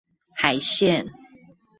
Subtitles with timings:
[0.33, 1.11] 海線